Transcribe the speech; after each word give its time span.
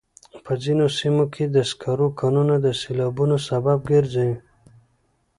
په 0.45 0.51
ځینو 0.63 0.85
سیمو 0.99 1.25
کې 1.33 1.43
د 1.55 1.57
سکرو 1.69 2.07
کانونه 2.19 2.55
د 2.65 2.67
سیلابونو 2.81 3.37
سبب 3.49 3.79
ګرځي. 3.91 4.31